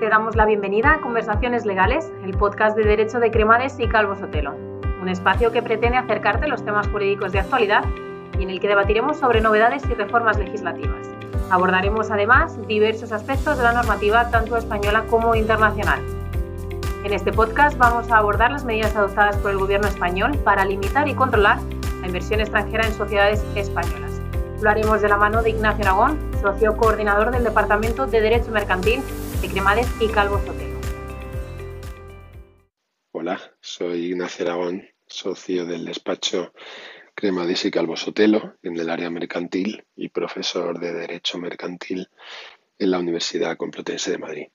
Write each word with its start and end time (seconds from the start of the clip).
Te 0.00 0.08
damos 0.08 0.36
la 0.36 0.46
bienvenida 0.46 0.92
a 0.92 1.00
Conversaciones 1.00 1.66
Legales, 1.66 2.12
el 2.22 2.30
podcast 2.30 2.76
de 2.76 2.84
Derecho 2.84 3.18
de 3.18 3.32
Cremades 3.32 3.80
y 3.80 3.88
Calvo 3.88 4.14
Sotelo, 4.14 4.54
un 5.02 5.08
espacio 5.08 5.50
que 5.50 5.60
pretende 5.60 5.98
acercarte 5.98 6.44
a 6.44 6.48
los 6.48 6.64
temas 6.64 6.86
jurídicos 6.86 7.32
de 7.32 7.40
actualidad 7.40 7.84
y 8.38 8.44
en 8.44 8.50
el 8.50 8.60
que 8.60 8.68
debatiremos 8.68 9.16
sobre 9.16 9.40
novedades 9.40 9.82
y 9.90 9.94
reformas 9.94 10.38
legislativas. 10.38 11.08
Abordaremos 11.50 12.12
además 12.12 12.56
diversos 12.68 13.10
aspectos 13.10 13.58
de 13.58 13.64
la 13.64 13.72
normativa 13.72 14.30
tanto 14.30 14.56
española 14.56 15.02
como 15.10 15.34
internacional. 15.34 15.98
En 17.02 17.12
este 17.12 17.32
podcast 17.32 17.76
vamos 17.76 18.08
a 18.12 18.18
abordar 18.18 18.52
las 18.52 18.64
medidas 18.64 18.94
adoptadas 18.94 19.36
por 19.38 19.50
el 19.50 19.58
gobierno 19.58 19.88
español 19.88 20.38
para 20.44 20.64
limitar 20.64 21.08
y 21.08 21.14
controlar 21.14 21.58
la 22.02 22.06
inversión 22.06 22.38
extranjera 22.38 22.86
en 22.86 22.94
sociedades 22.94 23.44
españolas. 23.56 24.12
Lo 24.60 24.70
haremos 24.70 25.02
de 25.02 25.08
la 25.08 25.16
mano 25.16 25.42
de 25.42 25.50
Ignacio 25.50 25.84
Aragón, 25.84 26.20
socio 26.40 26.76
coordinador 26.76 27.32
del 27.32 27.42
Departamento 27.42 28.06
de 28.06 28.20
Derecho 28.20 28.52
Mercantil 28.52 29.02
de 29.40 29.48
Cremades 29.48 29.86
y 30.00 30.08
Calvo 30.08 30.40
Sotelo. 30.44 30.80
Hola, 33.12 33.40
soy 33.60 34.06
Ignacio 34.06 34.44
Aragón, 34.44 34.88
socio 35.06 35.64
del 35.64 35.84
despacho 35.84 36.52
Cremades 37.14 37.64
y 37.64 37.70
Calvo 37.70 37.96
Sotelo 37.96 38.56
en 38.62 38.76
el 38.76 38.90
área 38.90 39.10
mercantil 39.10 39.84
y 39.94 40.08
profesor 40.08 40.80
de 40.80 40.92
Derecho 40.92 41.38
Mercantil 41.38 42.08
en 42.78 42.90
la 42.90 42.98
Universidad 42.98 43.56
Complutense 43.56 44.10
de 44.10 44.18
Madrid. 44.18 44.46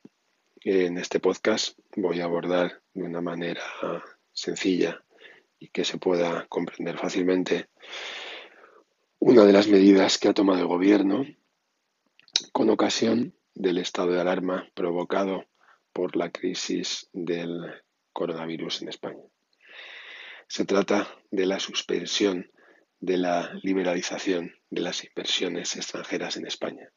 En 0.62 0.98
este 0.98 1.20
podcast 1.20 1.78
voy 1.96 2.20
a 2.20 2.26
abordar 2.26 2.82
de 2.94 3.04
una 3.04 3.22
manera 3.22 3.64
sencilla 4.34 5.02
y 5.60 5.70
que 5.70 5.86
se 5.86 5.98
pueda 5.98 6.46
comprender 6.48 6.98
fácilmente 6.98 7.70
una 9.20 9.46
de 9.46 9.54
las 9.54 9.70
medidas 9.70 10.18
que 10.18 10.28
ha 10.28 10.34
tomado 10.34 10.60
el 10.60 10.68
Gobierno 10.68 11.26
con 12.52 12.70
ocasión 12.70 13.34
del 13.56 13.78
estado 13.78 14.12
de 14.12 14.22
alarma 14.22 14.68
provocado 14.74 15.46
por 15.92 16.16
la 16.16 16.32
crisis 16.32 17.10
del 17.14 17.62
coronavirus 18.12 18.82
en 18.82 18.90
España. 18.90 19.24
Se 20.48 20.66
trata 20.66 21.08
de 21.32 21.46
la 21.46 21.60
suspensión 21.60 22.50
de 23.00 23.18
la 23.18 23.52
liberalización 23.64 24.56
de 24.70 24.82
las 24.82 25.04
inversiones 25.04 25.76
extranjeras 25.76 26.38
en 26.38 26.48
España. 26.48 26.90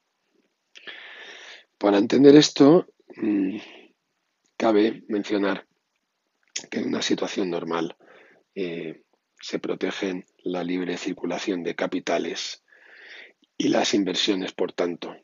Para 1.79 1.99
entender 1.99 2.37
esto, 2.37 2.87
mm, 3.17 3.59
cabe 4.57 5.03
mencionar 5.09 5.67
que 6.71 6.79
en 6.79 6.89
una 6.89 7.03
situación 7.03 7.51
normal 7.51 7.97
eh, 8.55 9.03
se 9.41 9.59
protegen 9.59 10.25
la 10.39 10.65
libre 10.65 10.97
circulación 10.97 11.63
de 11.63 11.75
capitales 11.75 12.65
y 13.59 13.69
las 13.69 13.93
inversiones, 13.93 14.53
por 14.53 14.73
tanto, 14.73 15.15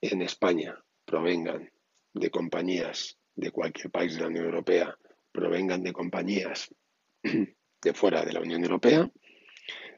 en 0.00 0.22
España 0.22 0.82
provengan 1.04 1.70
de 2.14 2.30
compañías 2.30 3.18
de 3.34 3.50
cualquier 3.50 3.90
país 3.90 4.14
de 4.14 4.22
la 4.22 4.28
Unión 4.28 4.46
Europea, 4.46 4.96
provengan 5.32 5.82
de 5.82 5.92
compañías 5.92 6.74
de 7.22 7.94
fuera 7.94 8.24
de 8.24 8.32
la 8.32 8.40
Unión 8.40 8.62
Europea, 8.62 9.10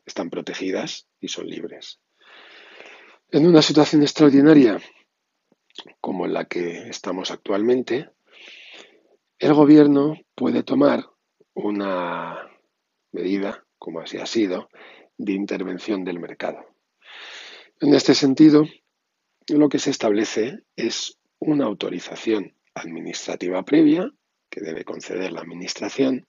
están 0.04 0.30
protegidas 0.30 1.06
y 1.20 1.28
son 1.28 1.46
libres. 1.46 2.00
En 3.30 3.46
una 3.46 3.62
situación 3.62 4.02
extraordinaria 4.02 4.80
como 6.00 6.26
la 6.26 6.46
que 6.46 6.88
estamos 6.88 7.30
actualmente, 7.30 8.10
el 9.38 9.54
gobierno 9.54 10.18
puede 10.34 10.62
tomar 10.62 11.06
una 11.54 12.50
medida, 13.12 13.64
como 13.78 14.00
así 14.00 14.18
ha 14.18 14.26
sido, 14.26 14.68
de 15.16 15.32
intervención 15.32 16.04
del 16.04 16.18
mercado. 16.18 16.64
En 17.80 17.94
este 17.94 18.14
sentido, 18.14 18.64
lo 19.58 19.68
que 19.68 19.78
se 19.78 19.90
establece 19.90 20.60
es 20.76 21.18
una 21.38 21.64
autorización 21.64 22.54
administrativa 22.74 23.64
previa 23.64 24.10
que 24.48 24.60
debe 24.60 24.84
conceder 24.84 25.32
la 25.32 25.40
Administración 25.40 26.26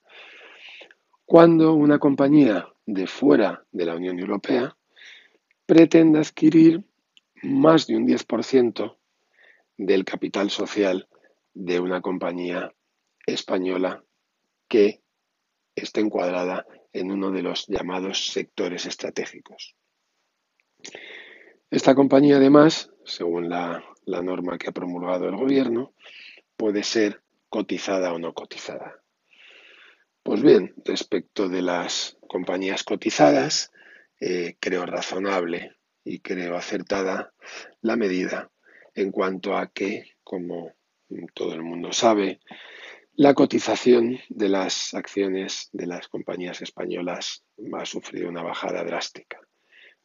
cuando 1.26 1.74
una 1.74 1.98
compañía 1.98 2.68
de 2.86 3.08
fuera 3.08 3.66
de 3.72 3.86
la 3.86 3.96
Unión 3.96 4.20
Europea 4.20 4.76
pretenda 5.66 6.20
adquirir 6.20 6.84
más 7.42 7.88
de 7.88 7.96
un 7.96 8.08
10% 8.08 8.98
del 9.78 10.06
capital 10.06 10.50
social 10.50 11.08
de 11.54 11.80
una 11.80 12.02
compañía 12.02 12.74
española 13.26 14.04
que 14.68 15.02
esté 15.76 16.02
encuadrada 16.02 16.66
en 16.94 17.12
uno 17.12 17.32
de 17.32 17.42
los 17.42 17.68
llamados 17.68 18.28
sectores 18.28 18.86
estratégicos. 18.86 19.76
Esta 21.70 21.96
compañía, 21.96 22.36
además, 22.36 22.91
según 23.06 23.50
la, 23.50 23.84
norma 24.06 24.58
que 24.58 24.70
ha 24.70 24.74
promulgado 24.74 25.28
el 25.28 25.36
Gobierno, 25.36 25.94
puede 26.58 26.84
ser 26.84 27.22
cotizada 27.50 28.14
o 28.14 28.20
no 28.20 28.34
cotizada. 28.34 29.02
Pues 30.24 30.42
bien, 30.42 30.74
respecto 30.86 31.50
de 31.50 31.62
las 31.62 32.18
compañías 32.28 32.84
cotizadas, 32.84 33.72
eh, 34.20 34.56
creo 34.60 34.86
razonable 34.86 35.76
y 36.04 36.20
creo 36.20 36.56
acertada 36.56 37.34
la 37.82 37.96
medida 37.96 38.52
en 38.94 39.12
cuanto 39.12 39.58
a 39.58 39.68
que, 39.68 40.14
como 40.24 40.74
todo 41.34 41.54
el 41.54 41.64
mundo 41.64 41.92
sabe, 41.92 42.40
la 43.16 43.34
cotización 43.34 44.20
de 44.30 44.50
las 44.50 44.94
acciones 44.94 45.70
de 45.74 45.86
las 45.86 46.08
compañías 46.08 46.62
españolas 46.62 47.44
ha 47.74 47.86
sufrido 47.86 48.30
una 48.30 48.42
bajada 48.42 48.84
drástica. 48.84 49.40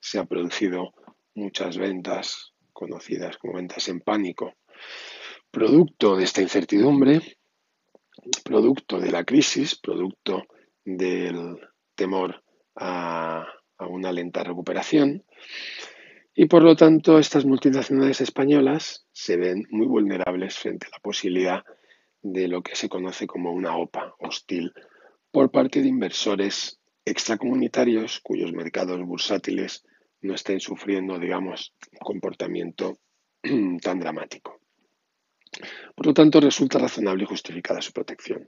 Se 0.01 0.19
ha 0.19 0.25
producido 0.25 0.93
muchas 1.35 1.79
ventas 1.79 2.53
conocidas 2.77 3.39
como 3.39 3.55
ventas 3.55 3.89
en 3.89 4.01
pánico, 4.01 4.55
producto 5.51 6.17
de 6.17 6.25
esta 6.25 6.43
incertidumbre, 6.43 7.39
producto 8.45 9.01
de 9.01 9.11
la 9.11 9.25
crisis, 9.25 9.77
producto 9.77 10.45
del 10.85 11.59
temor 11.95 12.45
a, 12.77 13.47
a 13.79 13.87
una 13.87 14.13
lenta 14.13 14.45
recuperación. 14.45 15.25
Y 16.35 16.47
por 16.47 16.63
lo 16.63 16.77
tanto, 16.77 17.19
estas 17.19 17.47
multinacionales 17.47 18.21
españolas 18.21 19.07
se 19.13 19.39
ven 19.39 19.67
muy 19.71 19.87
vulnerables 19.87 20.59
frente 20.59 20.87
a 20.87 20.97
la 20.97 21.03
posibilidad 21.03 21.65
de 22.21 22.49
lo 22.49 22.63
que 22.63 22.77
se 22.77 22.91
conoce 22.91 23.27
como 23.27 23.53
una 23.53 23.77
OPA 23.77 24.15
hostil 24.19 24.75
por 25.31 25.51
parte 25.51 25.81
de 25.81 25.89
inversores 25.89 26.79
extracomunitarios 27.07 28.21
cuyos 28.21 28.53
mercados 28.53 29.01
bursátiles 29.03 29.85
no 30.27 30.35
estén 30.35 30.61
sufriendo, 30.61 31.19
digamos, 31.19 31.75
un 31.93 31.99
comportamiento 31.99 32.99
tan 33.83 34.01
dramático. 34.01 34.61
Por 35.95 36.07
lo 36.07 36.15
tanto, 36.15 36.41
resulta 36.41 36.79
razonable 36.79 37.25
y 37.25 37.27
justificada 37.27 37.81
su 37.81 37.93
protección. 37.93 38.47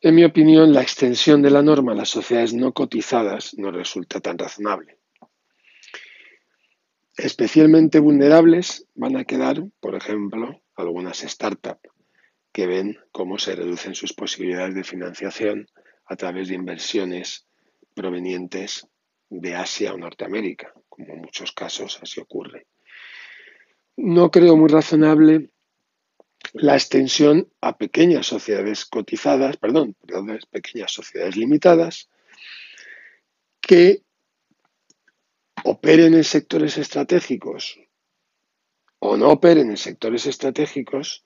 En 0.00 0.14
mi 0.14 0.24
opinión, 0.24 0.72
la 0.72 0.82
extensión 0.82 1.42
de 1.42 1.50
la 1.50 1.62
norma 1.62 1.92
a 1.92 1.96
las 1.96 2.08
sociedades 2.08 2.54
no 2.54 2.72
cotizadas 2.72 3.54
no 3.58 3.70
resulta 3.70 4.20
tan 4.20 4.38
razonable. 4.38 4.98
Especialmente 7.16 7.98
vulnerables 7.98 8.86
van 8.94 9.16
a 9.16 9.24
quedar, 9.24 9.64
por 9.80 9.96
ejemplo, 9.96 10.62
algunas 10.76 11.18
startups 11.18 11.90
que 12.52 12.66
ven 12.66 12.96
cómo 13.10 13.38
se 13.38 13.56
reducen 13.56 13.96
sus 13.96 14.12
posibilidades 14.12 14.74
de 14.76 14.84
financiación 14.84 15.66
a 16.06 16.16
través 16.16 16.48
de 16.48 16.54
inversiones 16.54 17.46
provenientes 17.94 18.86
de 19.30 19.54
Asia 19.54 19.92
o 19.92 19.98
Norteamérica, 19.98 20.72
como 20.88 21.12
en 21.14 21.20
muchos 21.20 21.52
casos 21.52 21.98
así 22.02 22.20
ocurre. 22.20 22.66
No 23.96 24.30
creo 24.30 24.56
muy 24.56 24.68
razonable 24.68 25.50
la 26.52 26.74
extensión 26.74 27.50
a 27.60 27.76
pequeñas 27.76 28.26
sociedades 28.26 28.84
cotizadas, 28.84 29.56
perdón, 29.56 29.96
pequeñas 30.50 30.92
sociedades 30.92 31.36
limitadas 31.36 32.08
que 33.60 34.02
operen 35.64 36.14
en 36.14 36.24
sectores 36.24 36.78
estratégicos 36.78 37.78
o 39.00 39.16
no 39.16 39.30
operen 39.30 39.70
en 39.70 39.76
sectores 39.76 40.26
estratégicos, 40.26 41.24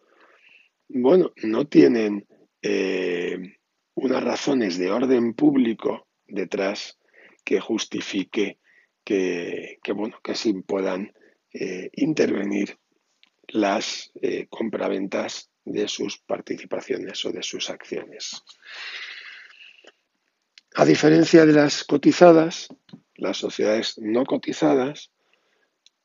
bueno, 0.89 1.33
no 1.43 1.67
tienen 1.67 2.27
eh, 2.61 3.57
unas 3.95 4.23
razones 4.23 4.79
de 4.79 4.91
orden 4.91 5.35
público 5.35 6.07
detrás 6.27 6.99
que 7.45 7.61
justifique 7.61 8.59
que, 9.05 9.79
bueno, 9.95 10.19
que 10.23 10.33
así 10.33 10.53
puedan 10.63 11.13
eh, 11.53 11.91
intervenir 11.95 12.79
las 13.49 14.11
eh, 14.21 14.47
compraventas 14.49 15.51
de 15.65 15.89
sus 15.89 16.19
participaciones 16.19 17.25
o 17.25 17.33
de 17.33 17.43
sus 17.43 17.71
acciones. 17.71 18.43
A 20.75 20.85
diferencia 20.85 21.45
de 21.45 21.53
las 21.53 21.85
cotizadas, 21.85 22.69
las 23.15 23.37
sociedades 23.37 23.99
no 23.99 24.25
cotizadas 24.25 25.13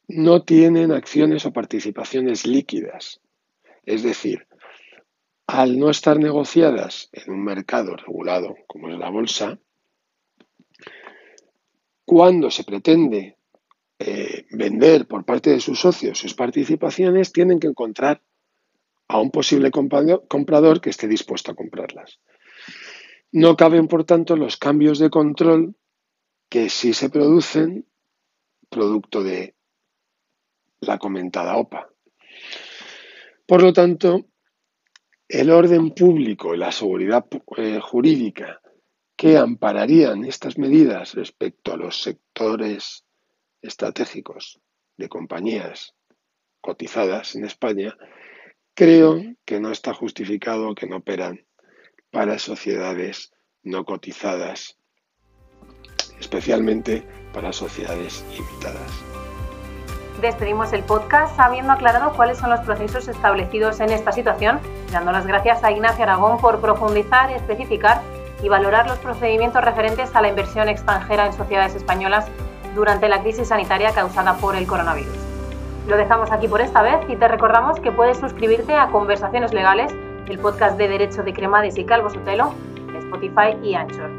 no 0.07 0.43
tienen 0.43 0.91
acciones 0.91 1.45
o 1.45 1.53
participaciones 1.53 2.45
líquidas. 2.45 3.21
Es 3.85 4.03
decir, 4.03 4.47
al 5.47 5.79
no 5.79 5.89
estar 5.89 6.19
negociadas 6.19 7.09
en 7.13 7.31
un 7.31 7.43
mercado 7.43 7.95
regulado 7.95 8.55
como 8.67 8.89
es 8.89 8.97
la 8.97 9.09
bolsa, 9.09 9.59
cuando 12.07 12.49
se 12.49 12.63
pretende 12.63 13.35
eh, 13.99 14.45
vender 14.51 15.07
por 15.07 15.25
parte 15.25 15.49
de 15.49 15.59
sus 15.59 15.81
socios 15.81 16.17
sus 16.17 16.33
participaciones, 16.33 17.33
tienen 17.33 17.59
que 17.59 17.67
encontrar 17.67 18.23
a 19.09 19.19
un 19.19 19.29
posible 19.29 19.71
comprador 19.71 20.79
que 20.79 20.89
esté 20.89 21.09
dispuesto 21.09 21.51
a 21.51 21.55
comprarlas. 21.55 22.21
No 23.33 23.57
caben, 23.57 23.89
por 23.89 24.05
tanto, 24.05 24.37
los 24.37 24.55
cambios 24.55 24.99
de 24.99 25.09
control 25.09 25.75
que 26.47 26.69
sí 26.69 26.93
se 26.93 27.09
producen 27.09 27.85
producto 28.69 29.21
de 29.21 29.55
la 30.79 30.97
comentada 30.97 31.57
OPA. 31.57 31.89
Por 33.45 33.61
lo 33.61 33.73
tanto, 33.73 34.27
el 35.27 35.49
orden 35.49 35.91
público 35.91 36.55
y 36.55 36.57
la 36.57 36.71
seguridad 36.71 37.25
eh, 37.57 37.81
jurídica 37.81 38.61
que 39.17 39.37
ampararían 39.37 40.23
estas 40.25 40.59
medidas 40.59 41.15
respecto 41.15 41.73
a 41.73 41.77
los 41.77 42.01
sectores 42.01 43.03
estratégicos 43.61 44.61
de 44.95 45.09
compañías 45.09 45.95
cotizadas 46.61 47.35
en 47.35 47.43
España, 47.43 47.97
creo 48.75 49.19
que 49.43 49.59
no 49.59 49.71
está 49.71 49.93
justificado 49.95 50.75
que 50.75 50.85
no 50.85 50.97
operan 50.97 51.43
para 52.11 52.37
sociedades 52.37 53.33
no 53.63 53.85
cotizadas, 53.85 54.77
especialmente 56.19 57.03
para 57.33 57.51
sociedades 57.51 58.23
invitadas. 58.37 58.91
Despedimos 60.21 60.73
el 60.73 60.83
podcast 60.83 61.39
habiendo 61.39 61.73
aclarado 61.73 62.13
cuáles 62.15 62.37
son 62.37 62.51
los 62.51 62.59
procesos 62.61 63.07
establecidos 63.07 63.79
en 63.79 63.89
esta 63.91 64.11
situación, 64.11 64.59
dando 64.91 65.11
las 65.11 65.25
gracias 65.25 65.63
a 65.63 65.71
Ignacio 65.71 66.03
Aragón 66.03 66.39
por 66.39 66.61
profundizar, 66.61 67.31
especificar 67.31 68.01
y 68.41 68.49
valorar 68.49 68.87
los 68.87 68.99
procedimientos 68.99 69.63
referentes 69.63 70.15
a 70.15 70.21
la 70.21 70.29
inversión 70.29 70.69
extranjera 70.69 71.25
en 71.25 71.33
sociedades 71.33 71.75
españolas 71.75 72.27
durante 72.75 73.09
la 73.09 73.21
crisis 73.21 73.47
sanitaria 73.47 73.93
causada 73.93 74.37
por 74.37 74.55
el 74.55 74.67
coronavirus. 74.67 75.15
Lo 75.87 75.97
dejamos 75.97 76.31
aquí 76.31 76.47
por 76.47 76.61
esta 76.61 76.81
vez 76.81 76.99
y 77.07 77.15
te 77.15 77.27
recordamos 77.27 77.79
que 77.79 77.91
puedes 77.91 78.17
suscribirte 78.17 78.75
a 78.75 78.87
Conversaciones 78.87 79.53
Legales, 79.53 79.93
el 80.27 80.37
podcast 80.37 80.77
de 80.77 80.87
Derecho 80.87 81.23
de 81.23 81.33
Cremades 81.33 81.77
y 81.77 81.85
Calvo 81.85 82.09
Sotelo, 82.09 82.53
Spotify 82.97 83.57
y 83.63 83.73
Anchor. 83.73 84.11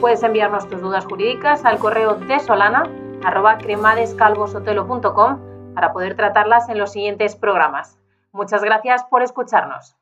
Puedes 0.00 0.22
enviarnos 0.22 0.66
tus 0.68 0.80
dudas 0.80 1.04
jurídicas 1.04 1.64
al 1.64 1.78
correo 1.78 2.14
de 2.14 2.40
solana 2.40 2.84
arroba 3.22 3.58
cremadescalvosotelo.com 3.58 5.74
para 5.74 5.92
poder 5.92 6.16
tratarlas 6.16 6.70
en 6.70 6.78
los 6.78 6.92
siguientes 6.92 7.36
programas. 7.36 7.98
Muchas 8.32 8.64
gracias 8.64 9.04
por 9.04 9.22
escucharnos. 9.22 9.99